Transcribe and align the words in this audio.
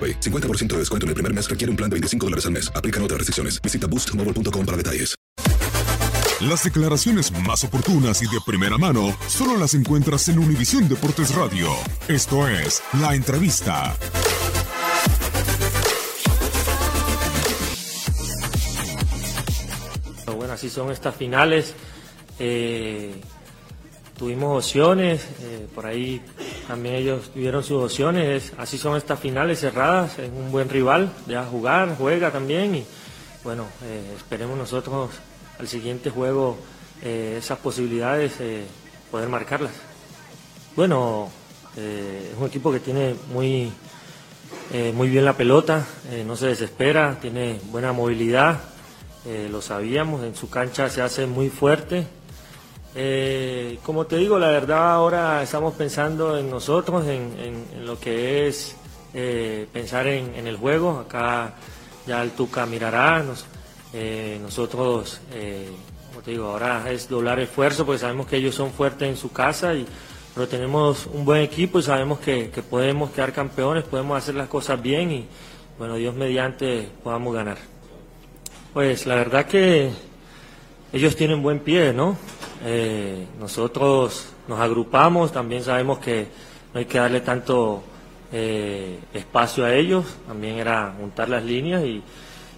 AroPay. 0.00 0.20
50% 0.20 0.68
de 0.68 0.78
descuento 0.78 1.04
en 1.04 1.08
el 1.08 1.14
primer 1.14 1.34
mes 1.34 1.50
requiere 1.50 1.70
un 1.70 1.76
plan 1.76 1.90
de 1.90 1.94
25 1.94 2.26
dólares 2.26 2.46
al 2.46 2.52
mes. 2.52 2.72
Aplican 2.74 3.02
otras 3.02 3.18
restricciones. 3.18 3.60
Visita 3.60 3.86
boostmobile.com 3.86 4.64
para 4.64 4.76
detalles. 4.78 5.14
Las 6.40 6.64
declaraciones 6.64 7.30
más 7.32 7.64
oportunas 7.64 8.22
y 8.22 8.24
de 8.24 8.40
primera 8.46 8.78
mano 8.78 9.14
solo 9.28 9.58
las 9.58 9.74
encuentras 9.74 10.26
en 10.30 10.38
Univisión 10.38 10.88
Deportes 10.88 11.34
Radio. 11.34 11.68
Esto 12.08 12.48
es 12.48 12.82
La 12.98 13.14
Entrevista. 13.14 13.94
Bueno, 20.34 20.54
así 20.54 20.70
son 20.70 20.90
estas 20.90 21.14
finales. 21.14 21.74
Eh, 22.38 23.20
tuvimos 24.16 24.64
opciones, 24.64 25.20
eh, 25.42 25.68
por 25.74 25.84
ahí 25.84 26.22
también 26.70 26.94
ellos 26.94 27.30
tuvieron 27.34 27.64
sus 27.64 27.82
opciones. 27.82 28.52
Así 28.56 28.78
son 28.78 28.96
estas 28.96 29.18
finales 29.18 29.58
cerradas. 29.58 30.16
Es 30.20 30.30
un 30.30 30.52
buen 30.52 30.68
rival, 30.68 31.10
deja 31.26 31.44
jugar, 31.44 31.96
juega 31.98 32.30
también. 32.30 32.76
Y 32.76 32.84
bueno, 33.42 33.66
eh, 33.82 34.14
esperemos 34.16 34.56
nosotros 34.56 35.10
al 35.58 35.66
siguiente 35.66 36.10
juego 36.10 36.56
eh, 37.02 37.38
esas 37.38 37.58
posibilidades 37.58 38.34
poder 39.10 39.28
marcarlas. 39.28 39.72
Bueno, 40.76 41.28
es 41.76 42.38
un 42.38 42.46
equipo 42.46 42.70
que 42.70 42.78
tiene 42.78 43.16
muy, 43.32 43.72
muy 44.94 45.08
bien 45.08 45.24
la 45.24 45.36
pelota, 45.36 45.84
no 46.24 46.36
se 46.36 46.46
desespera, 46.46 47.18
tiene 47.20 47.58
buena 47.72 47.92
movilidad. 47.92 48.60
lo 49.50 49.60
sabíamos, 49.60 50.22
en 50.22 50.36
su 50.36 50.48
cancha 50.48 50.88
se 50.88 51.02
hace 51.02 51.26
muy 51.26 51.48
fuerte, 51.50 52.06
eh, 52.94 53.78
como 53.84 54.06
te 54.06 54.16
digo, 54.16 54.38
la 54.38 54.48
verdad 54.48 54.92
ahora 54.92 55.42
estamos 55.42 55.74
pensando 55.74 56.36
en 56.36 56.50
nosotros, 56.50 57.06
en, 57.06 57.84
lo 57.84 57.98
que 57.98 58.48
es 58.48 58.76
eh, 59.14 59.66
pensar 59.72 60.06
en, 60.06 60.46
el 60.46 60.56
juego. 60.56 60.98
Acá 60.98 61.54
ya 62.06 62.22
el 62.22 62.32
Tuca 62.32 62.66
mirará. 62.66 63.24
Eh, 63.92 64.38
nosotros, 64.40 65.20
como 66.08 66.22
te 66.22 66.30
digo, 66.32 66.46
ahora 66.46 66.90
es 66.90 67.08
doblar 67.08 67.40
esfuerzo 67.40 67.86
porque 67.86 68.00
sabemos 68.00 68.26
que 68.26 68.36
ellos 68.36 68.54
son 68.54 68.70
fuertes 68.72 69.08
en 69.08 69.16
su 69.16 69.32
casa, 69.32 69.74
y, 69.74 69.86
pero 70.34 70.48
tenemos 70.48 71.06
un 71.06 71.24
buen 71.24 71.42
equipo 71.42 71.78
y 71.78 71.82
sabemos 71.82 72.20
que 72.20 72.50
podemos 72.68 73.10
quedar 73.10 73.32
campeones, 73.32 73.84
podemos 73.84 74.18
hacer 74.18 74.34
las 74.34 74.48
cosas 74.48 74.80
bien 74.80 75.10
y, 75.10 75.26
bueno, 75.78 75.94
Dios 75.94 76.14
mediante 76.14 76.88
podamos 77.02 77.34
ganar. 77.34 77.56
Pues 78.72 79.06
la 79.06 79.16
verdad 79.16 79.46
que 79.46 79.90
ellos 80.92 81.16
tienen 81.16 81.42
buen 81.42 81.60
pie, 81.60 81.92
¿no? 81.92 82.16
Eh, 82.64 83.26
nosotros 83.38 84.32
nos 84.46 84.60
agrupamos, 84.60 85.32
también 85.32 85.62
sabemos 85.62 85.98
que 85.98 86.26
no 86.74 86.80
hay 86.80 86.86
que 86.86 86.98
darle 86.98 87.20
tanto 87.20 87.82
eh, 88.32 88.98
espacio 89.14 89.64
a 89.64 89.74
ellos, 89.74 90.04
también 90.26 90.58
era 90.58 90.94
juntar 90.98 91.28
las 91.30 91.42
líneas 91.42 91.82
y 91.84 92.02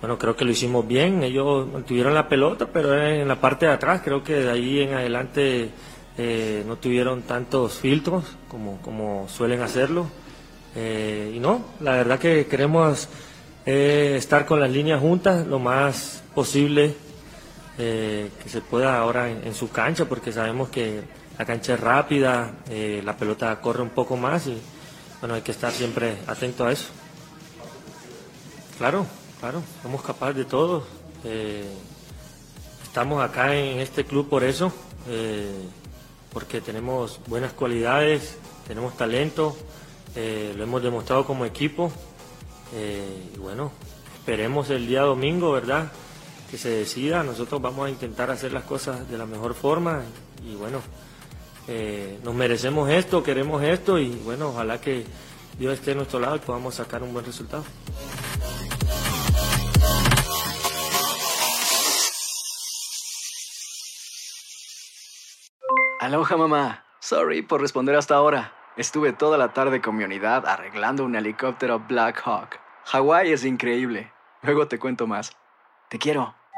bueno, 0.00 0.18
creo 0.18 0.36
que 0.36 0.44
lo 0.44 0.50
hicimos 0.50 0.86
bien, 0.86 1.22
ellos 1.22 1.66
tuvieron 1.86 2.12
la 2.12 2.28
pelota, 2.28 2.68
pero 2.72 3.00
en 3.00 3.28
la 3.28 3.40
parte 3.40 3.66
de 3.66 3.72
atrás, 3.72 4.02
creo 4.04 4.22
que 4.22 4.34
de 4.34 4.50
ahí 4.50 4.80
en 4.80 4.94
adelante 4.94 5.70
eh, 6.18 6.64
no 6.66 6.76
tuvieron 6.76 7.22
tantos 7.22 7.74
filtros 7.74 8.24
como, 8.48 8.78
como 8.82 9.28
suelen 9.28 9.62
hacerlo. 9.62 10.06
y 10.76 11.38
no, 11.38 11.64
la 11.80 11.92
verdad 11.92 12.18
que 12.18 12.46
queremos 12.46 13.08
estar 13.64 14.44
con 14.44 14.60
las 14.60 14.70
líneas 14.70 15.00
juntas 15.00 15.46
lo 15.46 15.58
más 15.58 16.22
posible 16.34 16.94
eh, 17.76 18.30
que 18.40 18.48
se 18.48 18.60
pueda 18.60 18.96
ahora 18.98 19.28
en, 19.28 19.52
su 19.52 19.68
cancha, 19.70 20.04
porque 20.04 20.32
sabemos 20.32 20.68
que 20.68 21.02
la 21.36 21.44
cancha 21.44 21.74
es 21.74 21.80
rápida, 21.80 22.52
eh, 22.68 23.02
la 23.04 23.16
pelota 23.16 23.60
corre 23.60 23.82
un 23.82 23.90
poco 23.90 24.16
más 24.16 24.46
y 24.46 24.56
bueno, 25.18 25.34
hay 25.34 25.42
que 25.42 25.50
estar 25.50 25.72
siempre 25.72 26.18
atento 26.28 26.66
a 26.66 26.72
eso. 26.72 26.86
Claro, 28.78 29.06
claro, 29.40 29.60
somos 29.82 30.02
capaces 30.02 30.36
de 30.36 30.44
todo. 30.44 30.86
Eh, 31.24 31.68
estamos 32.84 33.20
acá 33.24 33.56
en 33.56 33.80
este 33.80 34.04
club 34.04 34.28
por 34.28 34.44
eso, 34.44 34.72
porque 36.32 36.60
tenemos 36.60 37.18
buenas 37.26 37.54
cualidades, 37.54 38.36
tenemos 38.68 38.96
talento, 38.96 39.56
lo 40.14 40.62
hemos 40.62 40.80
demostrado 40.80 41.26
como 41.26 41.44
equipo. 41.44 41.90
y 42.72 43.38
bueno, 43.38 43.72
esperemos 44.20 44.70
el 44.70 44.86
día 44.86 45.00
domingo, 45.02 45.50
¿verdad? 45.50 45.90
Que 46.54 46.58
se 46.58 46.70
decida. 46.70 47.24
Nosotros 47.24 47.60
vamos 47.60 47.88
a 47.88 47.90
intentar 47.90 48.30
hacer 48.30 48.52
las 48.52 48.62
cosas 48.62 49.10
de 49.10 49.18
la 49.18 49.26
mejor 49.26 49.54
forma 49.54 50.04
y 50.44 50.54
bueno, 50.54 50.80
eh, 51.66 52.20
nos 52.22 52.32
merecemos 52.32 52.88
esto, 52.90 53.24
queremos 53.24 53.60
esto 53.64 53.98
y 53.98 54.10
bueno, 54.24 54.50
ojalá 54.50 54.80
que 54.80 55.04
Dios 55.58 55.74
esté 55.74 55.90
a 55.90 55.94
nuestro 55.96 56.20
lado 56.20 56.36
y 56.36 56.38
podamos 56.38 56.76
sacar 56.76 57.02
un 57.02 57.12
buen 57.12 57.26
resultado. 57.26 57.64
Aloha 65.98 66.36
mamá. 66.36 66.84
Sorry 67.00 67.42
por 67.42 67.60
responder 67.60 67.96
hasta 67.96 68.14
ahora. 68.14 68.52
Estuve 68.76 69.12
toda 69.12 69.38
la 69.38 69.52
tarde 69.52 69.80
con 69.80 69.96
mi 69.96 70.04
unidad 70.04 70.46
arreglando 70.46 71.04
un 71.04 71.16
helicóptero 71.16 71.80
Black 71.80 72.22
Hawk. 72.24 72.60
Hawái 72.84 73.32
es 73.32 73.44
increíble. 73.44 74.12
Luego 74.42 74.68
te 74.68 74.78
cuento 74.78 75.08
más. 75.08 75.36
Te 75.88 75.98
quiero. 75.98 76.43